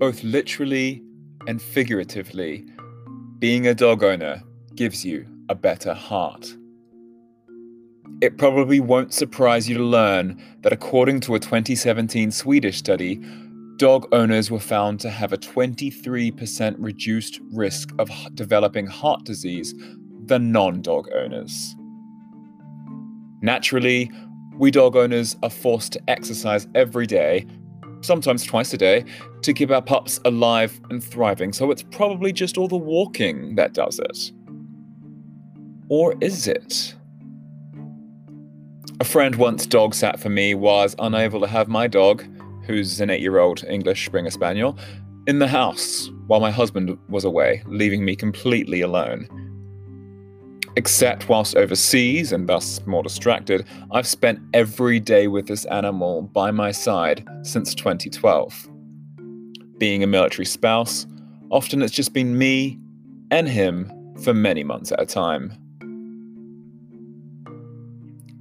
[0.00, 1.02] both literally
[1.46, 2.64] and figuratively,
[3.38, 4.42] being a dog owner
[4.74, 6.56] gives you a better heart.
[8.22, 13.20] It probably won't surprise you to learn that according to a 2017 Swedish study,
[13.76, 19.74] dog owners were found to have a 23% reduced risk of developing heart disease
[20.24, 21.76] than non dog owners.
[23.42, 24.10] Naturally,
[24.56, 27.46] we dog owners are forced to exercise every day,
[28.00, 29.04] sometimes twice a day,
[29.42, 33.74] to keep our pups alive and thriving, so it's probably just all the walking that
[33.74, 34.32] does it.
[35.88, 36.94] Or is it?
[39.00, 42.24] A friend once dog sat for me was unable to have my dog,
[42.66, 44.78] who's an eight year old English Springer Spaniel,
[45.26, 49.26] in the house while my husband was away, leaving me completely alone.
[50.80, 56.50] Except whilst overseas and thus more distracted, I've spent every day with this animal by
[56.52, 58.66] my side since 2012.
[59.76, 61.06] Being a military spouse,
[61.50, 62.78] often it's just been me
[63.30, 65.52] and him for many months at a time.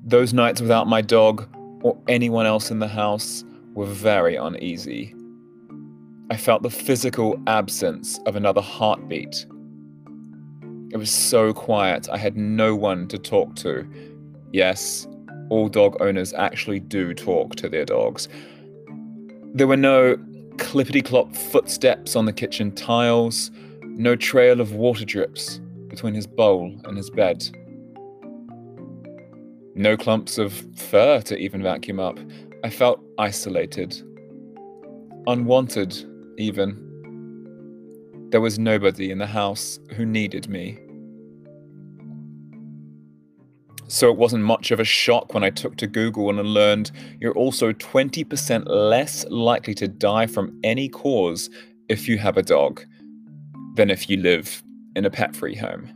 [0.06, 1.46] Those nights without my dog
[1.84, 3.44] or anyone else in the house
[3.74, 5.14] were very uneasy.
[6.32, 9.46] I felt the physical absence of another heartbeat
[10.92, 13.88] it was so quiet, I had no one to talk to.
[14.52, 15.08] Yes,
[15.50, 18.28] all dog owners actually do talk to their dogs.
[19.54, 20.18] There were no
[20.58, 23.52] clippity clop footsteps on the kitchen tiles,
[23.84, 27.48] no trail of water drips between his bowl and his bed.
[29.76, 32.20] No clumps of fur to even vacuum up.
[32.64, 34.02] I felt isolated,
[35.28, 35.96] unwanted,
[36.38, 36.89] even.
[38.32, 40.78] There was nobody in the house who needed me.
[43.88, 47.34] So it wasn't much of a shock when I took to Google and learned you're
[47.34, 51.50] also 20% less likely to die from any cause
[51.88, 52.82] if you have a dog
[53.74, 54.62] than if you live
[54.96, 55.92] in a pet free home.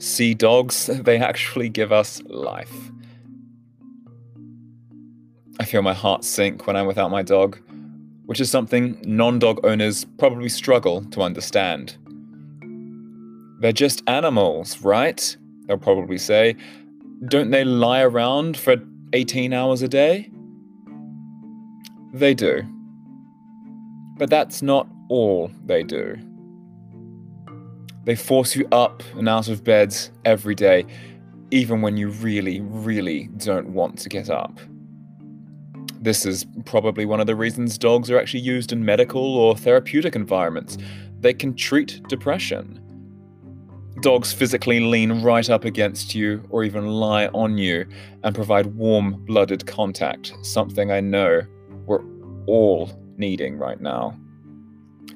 [0.00, 2.90] See, dogs, they actually give us life.
[5.58, 7.58] I feel my heart sink when I'm without my dog
[8.26, 11.96] which is something non dog owners probably struggle to understand.
[13.60, 15.36] They're just animals, right?
[15.66, 16.56] They'll probably say.
[17.28, 18.76] Don't they lie around for
[19.12, 20.30] 18 hours a day?
[22.12, 22.62] They do.
[24.18, 26.16] But that's not all they do.
[28.04, 30.84] They force you up and out of bed every day,
[31.50, 34.60] even when you really, really don't want to get up.
[36.04, 40.14] This is probably one of the reasons dogs are actually used in medical or therapeutic
[40.14, 40.76] environments.
[41.20, 42.78] They can treat depression.
[44.02, 47.86] Dogs physically lean right up against you or even lie on you
[48.22, 51.40] and provide warm blooded contact, something I know
[51.86, 52.04] we're
[52.46, 54.14] all needing right now.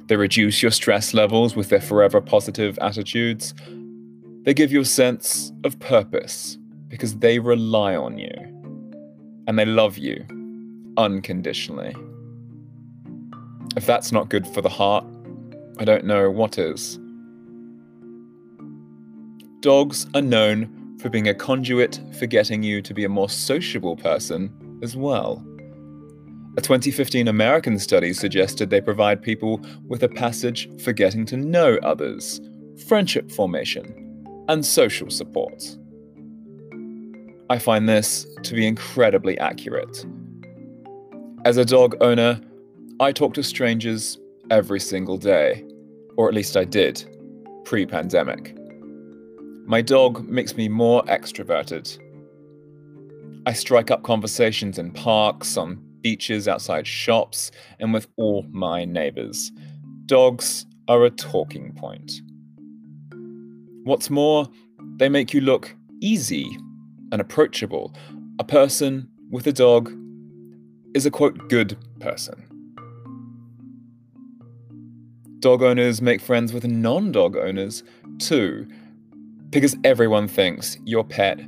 [0.06, 3.52] They reduce your stress levels with their forever positive attitudes.
[4.44, 6.56] They give you a sense of purpose
[6.88, 8.32] because they rely on you
[9.46, 10.26] and they love you
[10.98, 11.96] unconditionally.
[13.76, 15.04] If that's not good for the heart,
[15.78, 16.98] I don't know what is.
[19.60, 23.96] Dogs are known for being a conduit for getting you to be a more sociable
[23.96, 25.44] person as well.
[26.56, 31.78] A 2015 American study suggested they provide people with a passage for getting to know
[31.84, 32.40] others,
[32.88, 35.76] friendship formation, and social support.
[37.48, 40.04] I find this to be incredibly accurate
[41.48, 42.38] as a dog owner,
[43.00, 44.18] I talk to strangers
[44.50, 45.64] every single day,
[46.18, 47.02] or at least I did,
[47.64, 48.54] pre pandemic.
[49.64, 51.98] My dog makes me more extroverted.
[53.46, 57.50] I strike up conversations in parks, on beaches, outside shops,
[57.80, 59.50] and with all my neighbours.
[60.04, 62.12] Dogs are a talking point.
[63.84, 64.46] What's more,
[64.98, 66.58] they make you look easy
[67.10, 67.94] and approachable.
[68.38, 69.90] A person with a dog
[70.94, 72.44] is a quote good person.
[75.40, 77.84] Dog owners make friends with non dog owners
[78.18, 78.66] too,
[79.50, 81.40] because everyone thinks your pet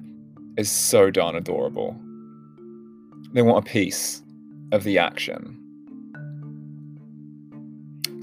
[0.57, 1.97] is so darn adorable.
[3.33, 4.23] They want a piece
[4.73, 5.57] of the action.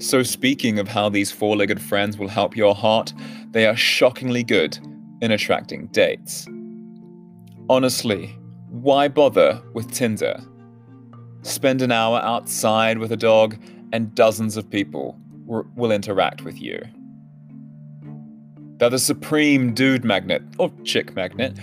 [0.00, 3.12] So, speaking of how these four legged friends will help your heart,
[3.50, 4.78] they are shockingly good
[5.20, 6.46] in attracting dates.
[7.68, 8.38] Honestly,
[8.70, 10.40] why bother with Tinder
[11.42, 13.56] Spend an hour outside with a dog,
[13.92, 16.80] and dozens of people will interact with you.
[18.78, 21.58] They're the supreme dude magnet, or chick magnet,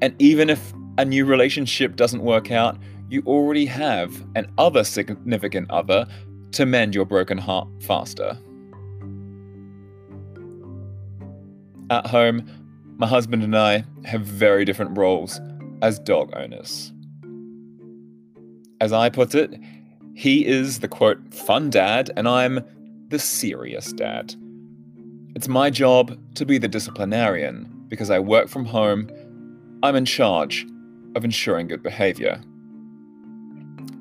[0.00, 2.78] and even if a new relationship doesn't work out,
[3.08, 6.06] you already have an other significant other
[6.52, 8.38] to mend your broken heart faster.
[11.90, 12.48] At home,
[12.96, 15.40] my husband and I have very different roles
[15.82, 16.93] as dog owners.
[18.80, 19.58] As I put it,
[20.14, 22.64] he is the quote, fun dad, and I'm
[23.08, 24.34] the serious dad.
[25.34, 29.10] It's my job to be the disciplinarian because I work from home.
[29.82, 30.66] I'm in charge
[31.16, 32.40] of ensuring good behavior.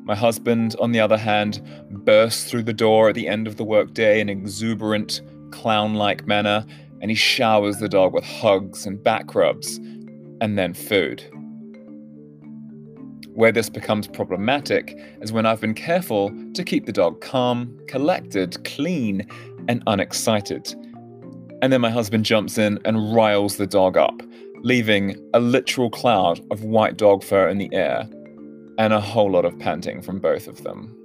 [0.04, 3.64] My husband, on the other hand, bursts through the door at the end of the
[3.64, 5.22] workday in an exuberant,
[5.52, 6.66] clown like manner,
[7.02, 9.78] and he showers the dog with hugs and back rubs,
[10.42, 11.24] and then food.
[13.33, 18.63] Where this becomes problematic is when I've been careful to keep the dog calm, collected,
[18.63, 19.27] clean,
[19.68, 20.75] and unexcited.
[21.63, 24.21] And then my husband jumps in and riles the dog up,
[24.62, 28.07] leaving a literal cloud of white dog fur in the air,
[28.77, 30.95] and a whole lot of panting from both of them.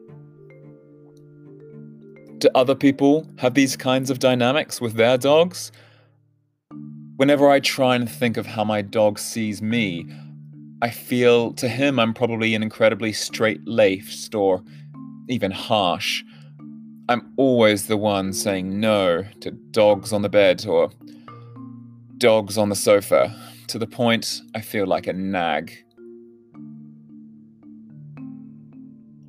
[2.39, 5.73] Do other people have these kinds of dynamics with their dogs?
[7.17, 10.07] Whenever I try and think of how my dog sees me,
[10.81, 14.63] I feel to him I'm probably an incredibly straight laced or
[15.29, 16.23] even harsh.
[17.09, 20.91] I'm always the one saying no to dogs on the bed or
[22.19, 23.35] dogs on the sofa,
[23.69, 25.73] to the point I feel like a nag.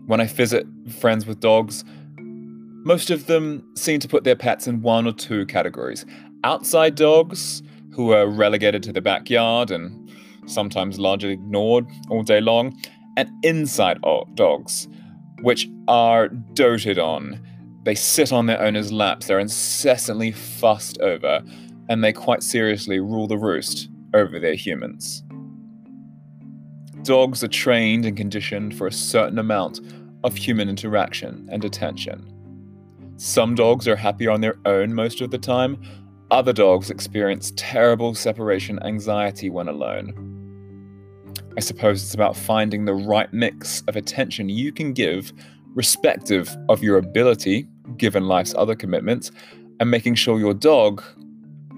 [0.05, 0.67] When I visit
[0.99, 1.83] friends with dogs,
[2.83, 6.05] most of them seem to put their pets in one or two categories
[6.43, 9.98] outside dogs, who are relegated to the backyard and
[10.49, 12.77] sometimes largely ignored all day long,
[13.17, 13.99] and inside
[14.35, 14.87] dogs,
[15.41, 17.41] which are doted on.
[17.83, 21.41] They sit on their owner's laps, they're incessantly fussed over,
[21.89, 25.23] and they quite seriously rule the roost over their humans.
[27.03, 29.79] Dogs are trained and conditioned for a certain amount
[30.23, 32.35] of human interaction and attention.
[33.17, 35.81] Some dogs are happier on their own most of the time,
[36.31, 40.28] other dogs experience terrible separation anxiety when alone.
[41.59, 45.33] I suppose it's about finding the right mix of attention you can give,
[45.75, 47.67] respective of your ability,
[47.97, 49.29] given life's other commitments,
[49.81, 51.03] and making sure your dog,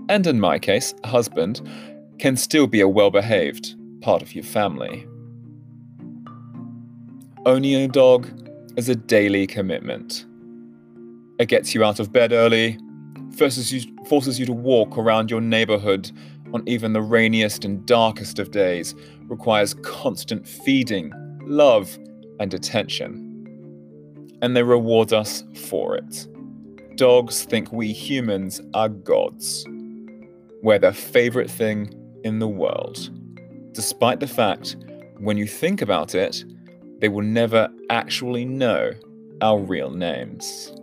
[0.08, 1.68] and in my case, husband,
[2.20, 5.08] can still be a well behaved part of your family.
[7.48, 8.30] Owning a dog
[8.78, 10.28] is a daily commitment.
[11.40, 12.78] It gets you out of bed early,
[13.36, 16.12] forces you, forces you to walk around your neighborhood
[16.54, 18.96] on even the rainiest and darkest of days,
[19.28, 21.12] requires constant feeding,
[21.44, 21.98] love,
[22.40, 23.28] and attention.
[24.42, 26.28] And they reward us for it.
[26.96, 29.66] Dogs think we humans are gods.
[30.62, 31.94] We're their favorite thing
[32.24, 33.10] in the world.
[33.74, 34.76] Despite the fact,
[35.20, 36.44] when you think about it,
[37.00, 38.92] they will never actually know
[39.42, 40.74] our real names.